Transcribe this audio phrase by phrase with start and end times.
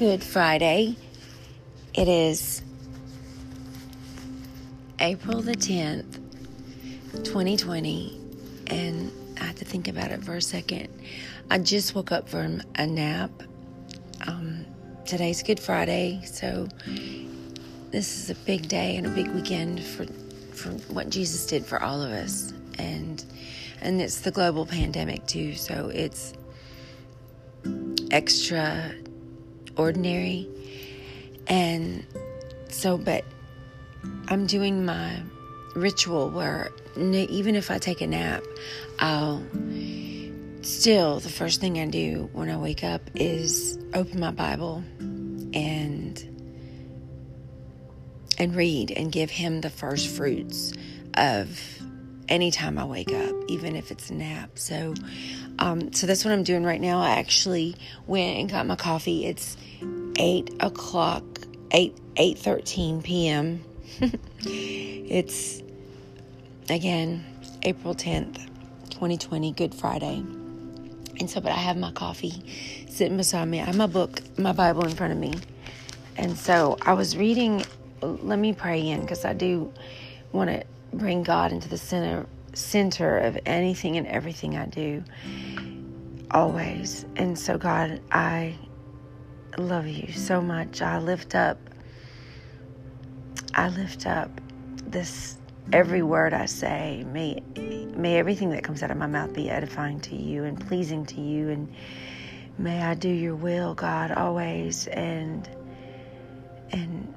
[0.00, 0.96] Good Friday.
[1.92, 2.62] It is
[4.98, 6.14] April the 10th,
[7.22, 8.18] 2020,
[8.68, 10.88] and I had to think about it for a second.
[11.50, 13.30] I just woke up from a nap.
[14.26, 14.64] Um,
[15.04, 16.66] today's Good Friday, so
[17.90, 20.06] this is a big day and a big weekend for
[20.54, 23.22] for what Jesus did for all of us, and
[23.82, 26.32] and it's the global pandemic too, so it's
[28.10, 28.94] extra
[29.80, 30.46] ordinary.
[31.46, 32.04] And
[32.68, 33.24] so, but
[34.28, 35.22] I'm doing my
[35.74, 38.42] ritual where even if I take a nap,
[38.98, 39.42] I'll
[40.62, 44.84] still, the first thing I do when I wake up is open my Bible
[45.52, 46.26] and
[48.38, 50.72] and read and give him the first fruits
[51.14, 51.79] of
[52.30, 54.50] any time I wake up, even if it's a nap.
[54.54, 54.94] So,
[55.58, 57.00] um, so that's what I'm doing right now.
[57.00, 57.76] I actually
[58.06, 59.26] went and got my coffee.
[59.26, 59.56] It's
[60.16, 61.24] eight o'clock,
[61.72, 63.62] eight eight thirteen p.m.
[64.40, 65.62] it's
[66.70, 67.24] again
[67.62, 68.38] April tenth,
[68.90, 70.24] twenty twenty, Good Friday.
[71.18, 72.42] And so, but I have my coffee
[72.88, 73.60] sitting beside me.
[73.60, 75.34] I have my book, my Bible in front of me.
[76.16, 77.64] And so I was reading.
[78.00, 79.70] Let me pray in because I do
[80.32, 85.04] want to bring God into the center center of anything and everything I do
[86.30, 87.06] always.
[87.16, 88.56] And so God, I
[89.56, 90.82] love you so much.
[90.82, 91.58] I lift up
[93.54, 94.30] I lift up
[94.86, 95.36] this
[95.72, 97.04] every word I say.
[97.12, 97.42] May
[97.96, 101.20] may everything that comes out of my mouth be edifying to you and pleasing to
[101.20, 101.72] you and
[102.58, 105.48] may I do your will, God, always and
[106.72, 107.14] and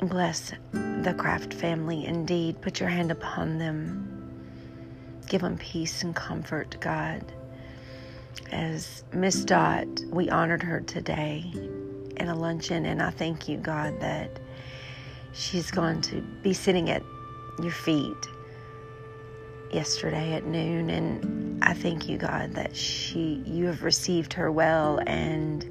[0.00, 2.60] Bless the Kraft family indeed.
[2.60, 4.12] Put your hand upon them.
[5.28, 7.24] Give them peace and comfort, God.
[8.52, 11.50] As Miss Dot, we honored her today
[12.16, 14.30] in a luncheon, and I thank you, God, that
[15.32, 17.02] she's going to be sitting at
[17.62, 18.28] your feet
[19.72, 25.00] yesterday at noon and I thank you God that she you have received her well
[25.06, 25.68] and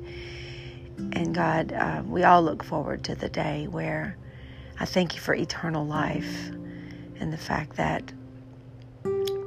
[0.97, 4.17] and God, uh, we all look forward to the day where
[4.79, 6.49] I thank you for eternal life
[7.19, 8.11] and the fact that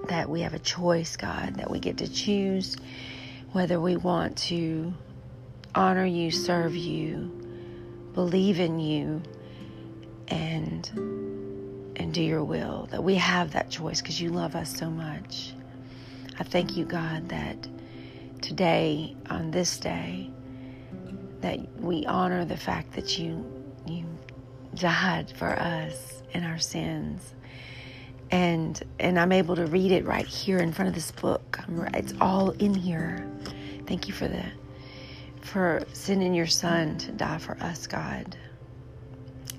[0.09, 2.77] that we have a choice, God, that we get to choose
[3.53, 4.93] whether we want to
[5.75, 7.31] honor you, serve you,
[8.15, 9.23] believe in you,
[10.29, 10.89] and
[11.97, 12.89] and do your will.
[12.91, 15.53] That we have that choice because you love us so much.
[16.39, 17.69] I thank you, God, that
[18.41, 20.31] today, on this day,
[21.41, 23.45] that we honor the fact that you
[23.87, 24.05] you
[24.75, 27.35] died for us and our sins
[28.31, 31.61] and and I'm able to read it right here in front of this book.
[31.95, 33.27] it's all in here.
[33.87, 34.45] Thank you for the
[35.41, 38.37] for sending your son to die for us, God.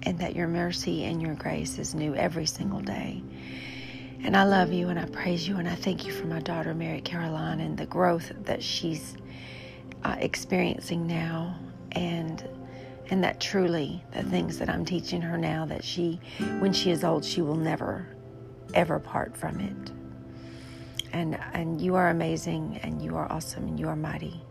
[0.03, 3.21] And that your mercy and your grace is new every single day.
[4.23, 6.73] And I love you and I praise you and I thank you for my daughter
[6.73, 9.15] Mary Caroline and the growth that she's
[10.03, 11.57] uh, experiencing now
[11.93, 12.47] and
[13.11, 16.19] and that truly the things that I'm teaching her now that she
[16.59, 18.07] when she is old she will never
[18.73, 19.91] ever part from it.
[21.11, 24.41] And and you are amazing and you are awesome and you are mighty.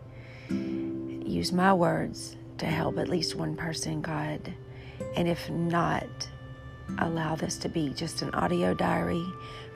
[0.49, 4.53] Use my words to help at least one person God.
[5.15, 6.07] And if not
[6.97, 9.25] allow this to be just an audio diary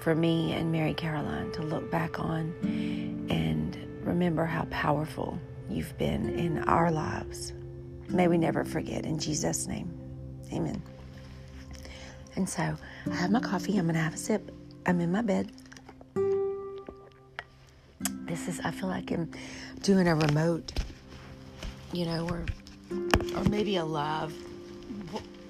[0.01, 2.53] for me and Mary Caroline to look back on
[3.30, 7.53] and remember how powerful you've been in our lives.
[8.09, 9.06] May we never forget.
[9.06, 9.91] In Jesus' name,
[10.51, 10.81] amen.
[12.35, 12.75] And so
[13.09, 13.78] I have my coffee.
[13.78, 14.51] I'm going to have a sip.
[14.85, 15.51] I'm in my bed.
[18.25, 19.29] This is, I feel like I'm
[19.81, 20.74] doing a remote,
[21.91, 22.45] you know, or,
[23.35, 24.34] or maybe a live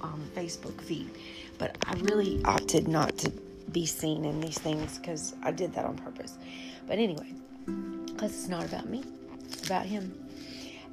[0.02, 1.10] um, Facebook feed.
[1.58, 3.32] But I really opted not to
[3.72, 6.38] be seen in these things because I did that on purpose.
[6.88, 7.34] But anyway,
[8.06, 9.04] because it's not about me,
[9.66, 10.28] about Him.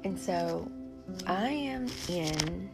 [0.03, 0.69] And so
[1.27, 2.69] I am in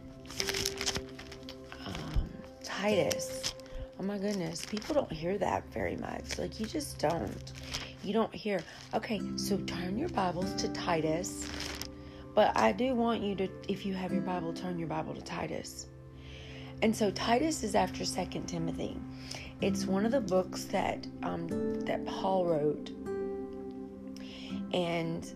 [1.86, 2.28] um,
[2.62, 3.54] Titus.
[4.00, 6.38] Oh my goodness, people don't hear that very much.
[6.38, 7.52] Like, you just don't.
[8.04, 8.60] You don't hear.
[8.94, 11.48] Okay, so turn your Bibles to Titus.
[12.34, 15.22] But I do want you to, if you have your Bible, turn your Bible to
[15.22, 15.86] Titus.
[16.82, 18.96] And so Titus is after Second Timothy.
[19.60, 21.48] It's one of the books that um,
[21.80, 22.90] that Paul wrote,
[24.72, 25.28] and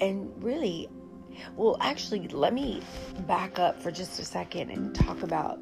[0.00, 0.88] and really,
[1.56, 2.82] well, actually, let me
[3.26, 5.60] back up for just a second and talk about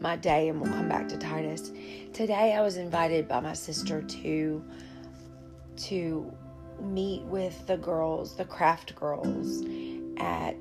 [0.00, 1.72] my day, and we'll come back to Titus.
[2.12, 4.64] Today, I was invited by my sister to
[5.76, 6.32] to
[6.80, 9.62] meet with the girls, the Kraft girls,
[10.18, 10.56] at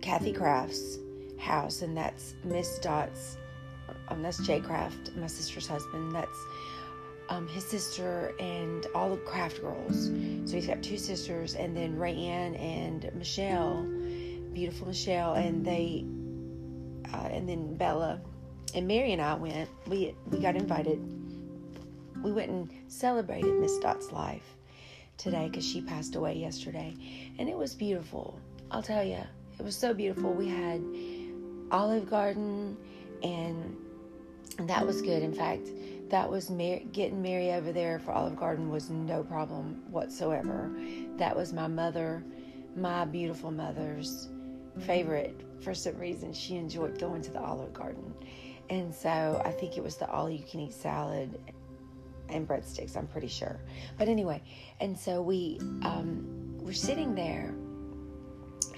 [0.00, 0.98] Kathy Kraft's
[1.38, 3.38] house, and that's Miss Dot's.
[4.08, 6.12] Um, that's Jay Kraft, my sister's husband.
[6.12, 6.38] That's
[7.28, 10.06] um, his sister and all the Kraft girls.
[10.44, 13.82] So he's got two sisters, and then Rayanne and Michelle,
[14.52, 16.04] beautiful Michelle, and they,
[17.12, 18.20] uh, and then Bella,
[18.74, 19.68] and Mary and I went.
[19.86, 21.00] We we got invited.
[22.22, 24.56] We went and celebrated Miss Dot's life
[25.16, 26.94] today because she passed away yesterday,
[27.38, 28.38] and it was beautiful.
[28.70, 29.22] I'll tell you,
[29.58, 30.32] it was so beautiful.
[30.32, 30.82] We had
[31.70, 32.76] Olive Garden,
[33.22, 33.76] and
[34.60, 35.22] that was good.
[35.22, 35.68] In fact,
[36.10, 36.50] that was
[36.92, 40.70] getting Mary over there for Olive Garden was no problem whatsoever.
[41.16, 42.24] That was my mother,
[42.76, 44.28] my beautiful mother's
[44.80, 45.40] favorite.
[45.62, 48.14] For some reason, she enjoyed going to the Olive Garden,
[48.70, 51.38] and so I think it was the all-you-can-eat salad
[52.28, 52.96] and breadsticks.
[52.96, 53.60] I'm pretty sure.
[53.98, 54.42] But anyway,
[54.80, 57.54] and so we um, were sitting there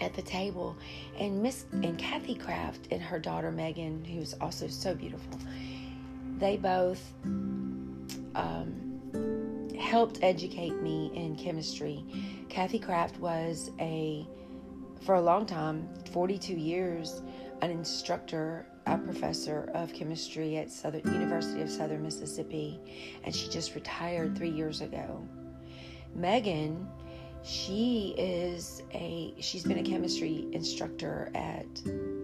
[0.01, 0.77] at the table,
[1.19, 5.39] and Miss and Kathy Kraft and her daughter Megan, who's also so beautiful,
[6.39, 7.03] they both
[8.35, 12.05] um, helped educate me in chemistry.
[12.49, 14.27] Kathy Kraft was a,
[15.05, 17.23] for a long time, 42 years,
[17.63, 22.81] an instructor, a professor of chemistry at Southern University of Southern Mississippi,
[23.25, 25.27] and she just retired three years ago.
[26.15, 26.89] Megan
[27.43, 31.67] she is a she's been a chemistry instructor at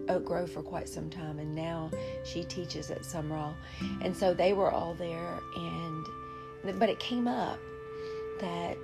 [0.09, 1.91] Oak Grove for quite some time and now
[2.23, 3.53] she teaches at Sumrall.
[4.01, 6.05] And so they were all there and
[6.79, 7.59] but it came up
[8.39, 8.77] that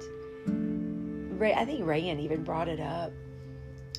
[0.48, 3.12] Ray I think Rayan even brought it up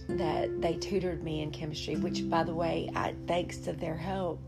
[0.08, 4.40] that they tutored me in chemistry, which by the way, I thanks to their help,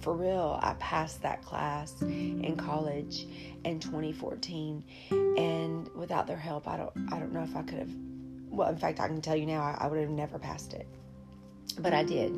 [0.00, 3.26] for real, I passed that class in college
[3.64, 7.94] in 2014, and without their help, I don't I don't know if I could have.
[8.50, 10.86] Well, in fact, I can tell you now, I, I would have never passed it,
[11.72, 12.32] but I did,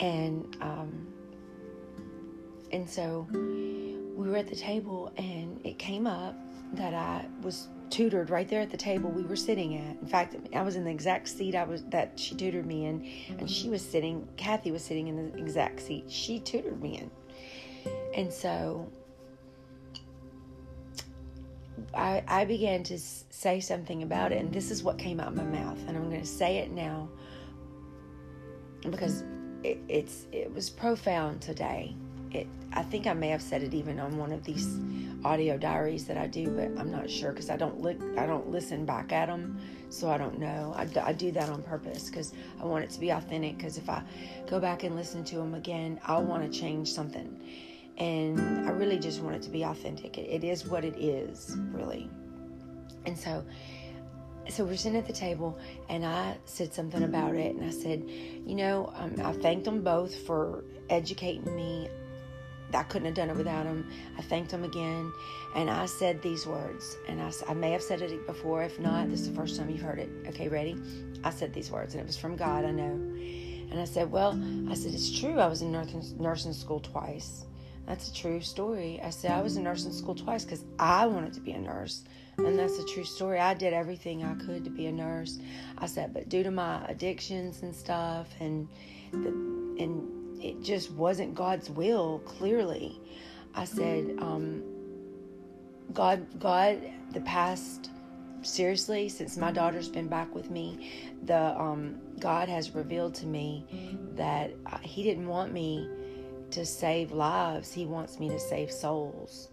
[0.00, 1.06] and um,
[2.72, 6.36] and so we were at the table, and it came up
[6.74, 9.96] that I was tutored right there at the table we were sitting at.
[10.00, 13.08] In fact, I was in the exact seat I was that she tutored me in,
[13.38, 14.28] and she was sitting.
[14.36, 17.10] Kathy was sitting in the exact seat she tutored me in,
[18.14, 18.90] and so
[21.94, 25.36] I, I began to say something about it, and this is what came out of
[25.36, 27.08] my mouth, and I'm going to say it now
[28.82, 29.24] because
[29.62, 31.94] it, it's it was profound today.
[32.30, 34.78] It I think I may have said it even on one of these
[35.24, 38.48] audio diaries that I do, but I'm not sure because I don't look, I don't
[38.48, 39.58] listen back at them,
[39.88, 40.74] so I don't know.
[40.76, 43.56] I, I do that on purpose because I want it to be authentic.
[43.56, 44.02] Because if I
[44.46, 47.40] go back and listen to them again, I'll want to change something,
[47.98, 50.18] and I really just want it to be authentic.
[50.18, 52.10] it, it is what it is, really.
[53.06, 53.44] And so,
[54.48, 55.58] so we're sitting at the table,
[55.88, 59.82] and I said something about it, and I said, you know, um, I thanked them
[59.82, 61.88] both for educating me
[62.74, 63.88] I couldn't have done it without them
[64.18, 65.12] I thanked them again,
[65.54, 66.96] and I said these words.
[67.08, 68.62] And I, I may have said it before.
[68.62, 70.10] If not, this is the first time you've heard it.
[70.28, 70.76] Okay, ready?
[71.24, 72.92] I said these words, and it was from God, I know.
[73.70, 74.40] And I said, Well,
[74.70, 75.38] I said, it's true.
[75.38, 77.45] I was in nursing, nursing school twice.
[77.86, 79.00] That's a true story.
[79.02, 81.58] I said, I was a nurse in school twice because I wanted to be a
[81.58, 82.02] nurse.
[82.38, 83.38] And that's a true story.
[83.38, 85.38] I did everything I could to be a nurse.
[85.78, 88.68] I said, but due to my addictions and stuff and
[89.12, 89.28] the,
[89.78, 93.00] and it just wasn't God's will, clearly.
[93.54, 94.62] I said, um,
[95.92, 96.80] God, God,
[97.12, 97.90] the past,
[98.42, 103.64] seriously, since my daughter's been back with me, the um, God has revealed to me
[104.16, 105.88] that uh, He didn't want me
[106.50, 109.48] to save lives, He wants me to save souls.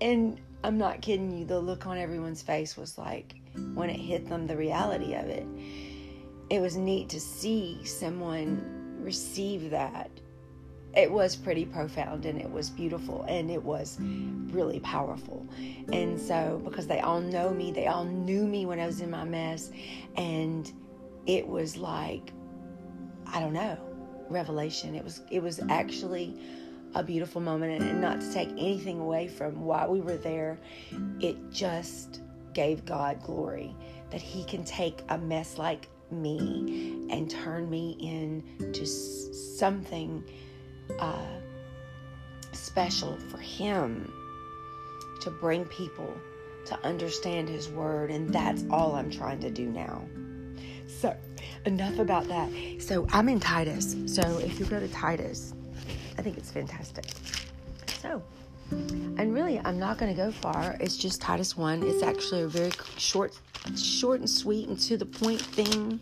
[0.00, 3.34] And I'm not kidding you, the look on everyone's face was like,
[3.74, 5.46] when it hit them, the reality of it.
[6.50, 10.10] It was neat to see someone receive that,
[10.96, 15.46] it was pretty profound and it was beautiful and it was really powerful.
[15.92, 19.10] And so, because they all know me, they all knew me when I was in
[19.10, 19.70] my mess,
[20.16, 20.72] and
[21.26, 22.32] it was like,
[23.26, 23.78] I don't know,
[24.28, 24.94] revelation.
[24.94, 26.38] It was, it was actually
[26.94, 30.58] a beautiful moment, and not to take anything away from why we were there,
[31.20, 32.20] it just
[32.54, 33.74] gave God glory
[34.10, 40.24] that He can take a mess like me and turn me into something
[40.98, 41.26] uh,
[42.52, 44.10] special for Him
[45.20, 46.14] to bring people
[46.66, 48.10] to understand His Word.
[48.10, 50.02] And that's all I'm trying to do now.
[50.86, 51.14] So,
[51.66, 52.50] enough about that.
[52.80, 53.96] So, I'm in Titus.
[54.06, 55.54] So, if you go to Titus,
[56.18, 57.06] I think it's fantastic.
[58.00, 58.22] So,
[58.70, 60.76] and really, I'm not going to go far.
[60.80, 61.82] It's just Titus 1.
[61.84, 63.38] It's actually a very short,
[63.76, 66.00] short and sweet and to the point thing.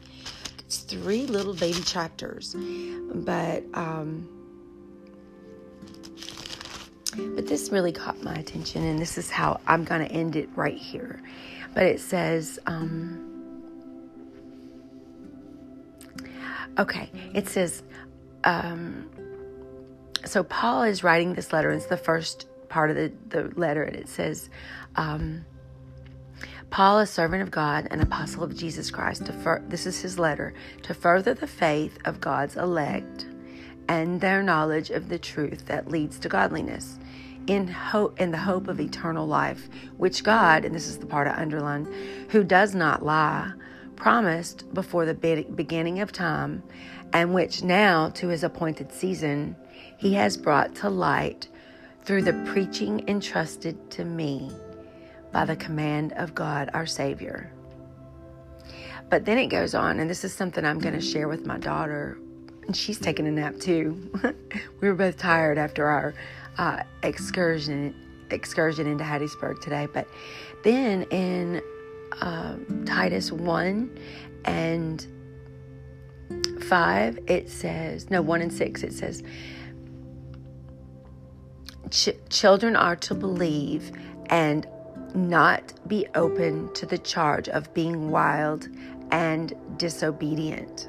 [0.61, 2.55] It's three little baby chapters.
[2.55, 4.29] But, um,
[7.35, 10.49] but this really caught my attention, and this is how I'm going to end it
[10.57, 11.23] right here.
[11.75, 13.34] But it says, um,
[16.79, 17.83] okay, it says,
[18.45, 19.11] um,
[20.25, 21.71] so Paul is writing this letter.
[21.71, 24.51] It's the first part of the, the letter, and it says,
[24.97, 25.45] um,
[26.71, 30.19] Paul, a servant of God, an apostle of Jesus Christ, to fur- this is his
[30.19, 33.27] letter, to further the faith of God's elect
[33.89, 36.99] and their knowledge of the truth that leads to godliness
[37.47, 41.29] in hope in the hope of eternal life which God and this is the part
[41.29, 41.87] I underline
[42.31, 43.53] who does not lie
[43.97, 46.63] promised before the beginning of time
[47.13, 49.57] and which now to his appointed season
[49.97, 51.49] he has brought to light
[52.03, 54.51] through the preaching entrusted to me
[55.33, 57.51] by the command of God our savior
[59.11, 61.59] but then it goes on and this is something I'm going to share with my
[61.59, 62.19] daughter
[62.67, 64.11] and she's taking a nap too
[64.81, 66.15] we were both tired after our
[66.59, 67.95] uh, excursion
[68.31, 69.89] excursion into Hattiesburg today.
[69.93, 70.09] But
[70.63, 71.63] then in
[72.21, 72.57] uh,
[72.87, 73.99] Titus one
[74.45, 75.07] and
[76.65, 78.83] five, it says no one and six.
[78.83, 79.23] It says
[81.91, 83.93] Ch- children are to believe
[84.27, 84.67] and
[85.15, 88.69] not be open to the charge of being wild
[89.11, 90.89] and disobedient.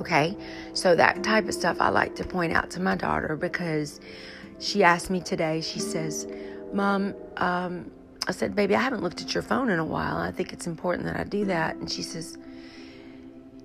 [0.00, 0.36] Okay,
[0.74, 4.00] so that type of stuff I like to point out to my daughter because
[4.58, 6.26] she asked me today, she says,
[6.72, 7.90] Mom, um,
[8.26, 10.16] I said, Baby, I haven't looked at your phone in a while.
[10.16, 11.76] I think it's important that I do that.
[11.76, 12.38] And she says,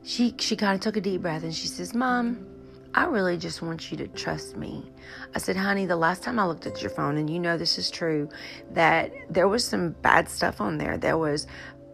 [0.04, 2.46] she, she kind of took a deep breath and she says, Mom,
[2.94, 4.84] I really just want you to trust me.
[5.36, 7.78] I said, honey, the last time I looked at your phone, and you know this
[7.78, 8.30] is true,
[8.72, 10.98] that there was some bad stuff on there.
[10.98, 11.46] There was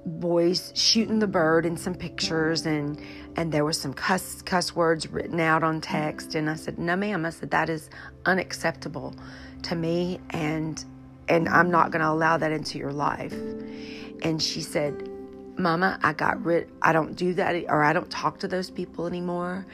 [0.06, 3.00] boys shooting the bird in some pictures and
[3.38, 6.98] and there was some cuss cuss words written out on text and I said no
[6.98, 7.90] ma'am I said that is
[8.26, 9.16] unacceptable
[9.62, 10.84] to me and
[11.28, 13.34] and I'm not going to allow that into your life
[14.22, 15.10] and she said
[15.58, 19.06] mama I got rid I don't do that or I don't talk to those people
[19.06, 19.66] anymore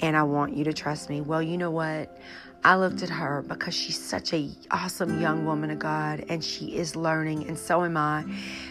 [0.00, 2.18] and I want you to trust me well you know what
[2.64, 6.76] I looked at her because she's such a awesome young woman of God and she
[6.76, 8.24] is learning and so am I.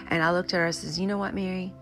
[0.09, 1.73] And I looked at her and says, "You know what, Mary?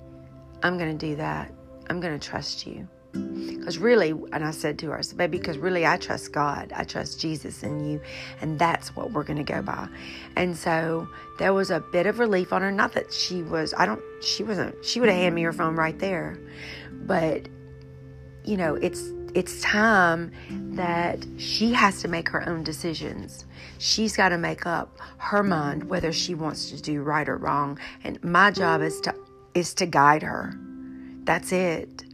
[0.63, 1.51] I'm going to do that.
[1.89, 5.37] I'm going to trust you." Because really, and I said to her, I said, baby,
[5.37, 6.71] because really I trust God.
[6.75, 8.01] I trust Jesus and you.
[8.41, 9.87] And that's what we're going to go by.
[10.35, 11.07] And so
[11.39, 12.71] there was a bit of relief on her.
[12.71, 15.75] Not that she was, I don't, she wasn't, she would have handed me her phone
[15.75, 16.39] right there.
[16.91, 17.47] But,
[18.43, 20.31] you know, it's, it's time
[20.75, 23.45] that she has to make her own decisions.
[23.79, 27.77] She's got to make up her mind whether she wants to do right or wrong.
[28.03, 29.13] And my job is to
[29.53, 30.53] is to guide her.
[31.23, 32.04] That's it.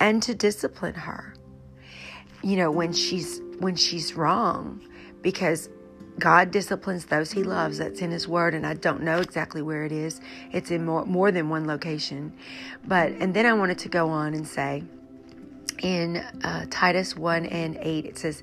[0.00, 1.34] And to discipline her.
[2.42, 4.82] You know, when she's when she's wrong
[5.22, 5.68] because
[6.18, 7.78] God disciplines those he loves.
[7.78, 10.20] That's in his word, and I don't know exactly where it is.
[10.52, 12.32] It's in more, more than one location.
[12.86, 14.82] But, and then I wanted to go on and say,
[15.82, 18.42] in uh, Titus 1 and 8 it says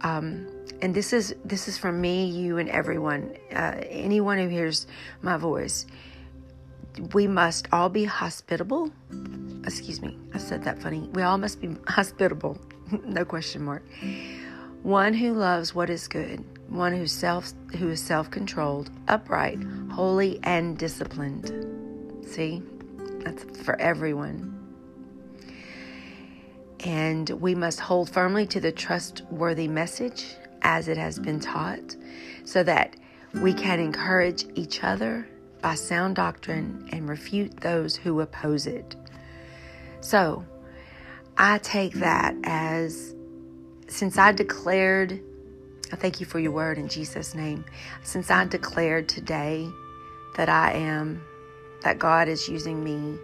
[0.00, 0.46] um,
[0.80, 4.86] and this is this is from me you and everyone uh, anyone who hears
[5.20, 5.86] my voice
[7.12, 8.90] we must all be hospitable
[9.64, 11.08] excuse me I said that funny.
[11.12, 12.58] We all must be hospitable.
[13.06, 13.82] No question mark.
[14.82, 19.58] One who loves what is good one who self who is self-controlled upright
[19.90, 22.26] holy and disciplined.
[22.26, 22.62] See?
[23.20, 24.58] That's for everyone.
[26.80, 30.24] And we must hold firmly to the trustworthy message
[30.62, 31.94] as it has been taught
[32.44, 32.96] so that
[33.34, 35.28] we can encourage each other
[35.60, 38.96] by sound doctrine and refute those who oppose it.
[40.02, 40.44] So,
[41.38, 43.14] I take that as
[43.86, 45.20] since I declared,
[45.92, 47.64] I thank you for your word in Jesus' name.
[48.02, 49.68] Since I declared today
[50.36, 51.22] that I am,
[51.82, 53.16] that God is using me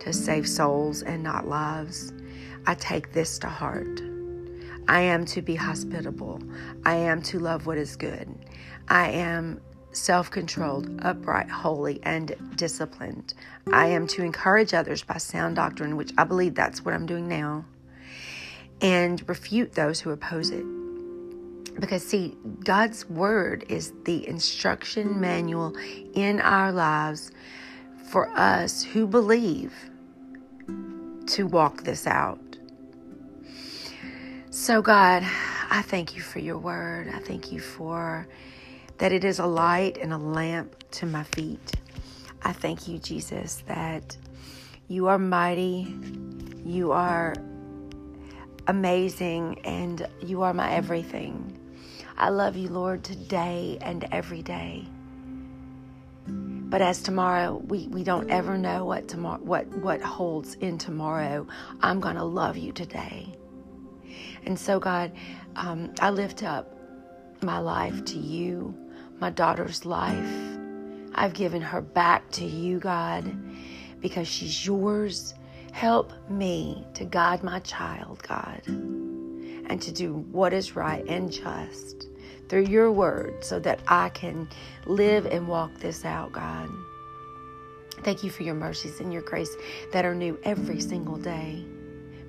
[0.00, 2.14] to save souls and not lives,
[2.66, 4.00] I take this to heart.
[4.88, 6.40] I am to be hospitable.
[6.86, 8.34] I am to love what is good.
[8.88, 9.60] I am
[9.92, 13.34] self controlled, upright, holy, and disciplined.
[13.72, 17.28] I am to encourage others by sound doctrine, which I believe that's what I'm doing
[17.28, 17.64] now,
[18.80, 20.64] and refute those who oppose it.
[21.80, 25.74] Because, see, God's word is the instruction manual
[26.14, 27.30] in our lives
[28.10, 29.72] for us who believe
[31.28, 32.38] to walk this out.
[34.50, 35.22] So, God,
[35.70, 37.08] I thank you for your word.
[37.08, 38.28] I thank you for
[38.98, 41.74] that it is a light and a lamp to my feet.
[42.42, 44.16] I thank you, Jesus, that
[44.88, 45.94] you are mighty,
[46.64, 47.34] you are
[48.66, 51.58] amazing, and you are my everything.
[52.16, 54.86] I love you, Lord, today and every day.
[56.26, 61.46] But as tomorrow, we, we don't ever know what tomorrow what what holds in tomorrow.
[61.82, 63.36] I'm gonna love you today.
[64.46, 65.12] And so, God,
[65.56, 66.78] um, I lift up
[67.42, 68.74] my life to you,
[69.22, 70.58] my daughter's life.
[71.14, 73.32] I've given her back to you, God,
[74.00, 75.34] because she's yours.
[75.70, 82.08] Help me to guide my child, God, and to do what is right and just
[82.48, 84.48] through your word so that I can
[84.86, 86.68] live and walk this out, God.
[88.02, 89.54] Thank you for your mercies and your grace
[89.92, 91.64] that are new every single day.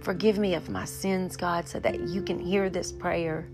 [0.02, 3.50] Forgive me of my sins, God, so that you can hear this prayer.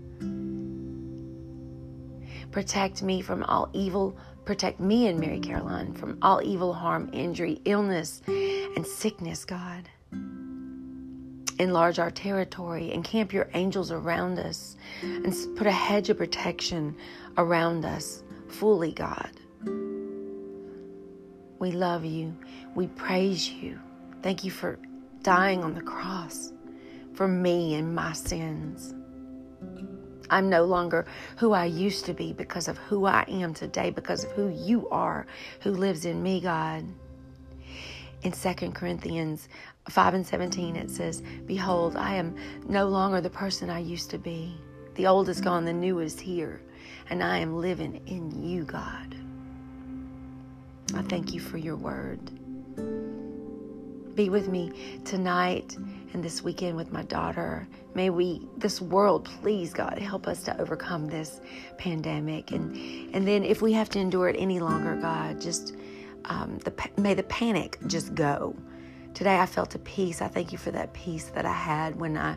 [2.50, 4.16] Protect me from all evil.
[4.44, 9.88] Protect me and Mary Caroline from all evil, harm, injury, illness, and sickness, God
[11.60, 16.96] enlarge our territory, and camp your angels around us, and put a hedge of protection
[17.36, 19.30] around us fully, God.
[21.58, 22.34] We love you.
[22.74, 23.78] We praise you.
[24.22, 24.78] Thank you for
[25.22, 26.52] dying on the cross
[27.12, 28.94] for me and my sins.
[30.30, 31.04] I'm no longer
[31.36, 34.88] who I used to be because of who I am today, because of who you
[34.90, 35.26] are,
[35.60, 36.84] who lives in me, God.
[38.22, 39.48] In 2 Corinthians
[39.88, 42.36] 5 and 17, it says, Behold, I am
[42.68, 44.54] no longer the person I used to be.
[44.94, 46.60] The old is gone, the new is here,
[47.08, 49.16] and I am living in you, God.
[50.94, 52.20] I thank you for your word.
[54.14, 55.76] Be with me tonight
[56.12, 57.66] and this weekend with my daughter.
[57.94, 61.40] May we, this world, please, God, help us to overcome this
[61.78, 62.50] pandemic.
[62.50, 62.74] And,
[63.14, 65.76] and then if we have to endure it any longer, God, just
[66.26, 68.54] um, the, may the panic just go.
[69.14, 70.22] Today I felt a peace.
[70.22, 72.36] I thank you for that peace that I had when I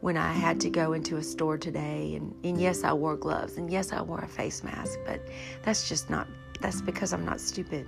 [0.00, 3.56] when I had to go into a store today and, and yes I wore gloves
[3.56, 5.20] and yes I wore a face mask, but
[5.62, 6.26] that's just not
[6.60, 7.86] that's because I'm not stupid.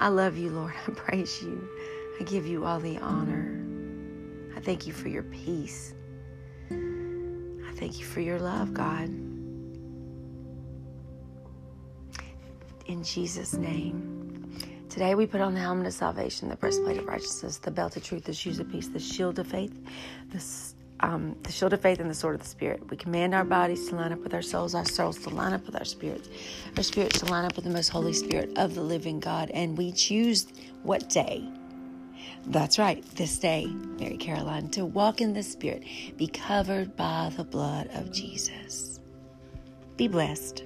[0.00, 0.74] I love you, Lord.
[0.86, 1.68] I praise you.
[2.20, 3.71] I give you all the honor.
[4.64, 5.94] Thank you for your peace.
[6.70, 9.08] I thank you for your love, God.
[12.86, 14.12] In Jesus' name.
[14.88, 18.04] Today we put on the helmet of salvation, the breastplate of righteousness, the belt of
[18.04, 19.74] truth, the shoes of peace, the shield of faith,
[20.30, 20.44] the,
[21.00, 22.88] um, the shield of faith, and the sword of the Spirit.
[22.90, 25.64] We command our bodies to line up with our souls, our souls to line up
[25.64, 26.28] with our spirits,
[26.76, 29.50] our spirits to line up with the most holy Spirit of the living God.
[29.50, 30.46] And we choose
[30.82, 31.48] what day?
[32.46, 35.84] That's right, this day, Mary Caroline, to walk in the Spirit,
[36.16, 39.00] be covered by the blood of Jesus.
[39.96, 40.64] Be blessed.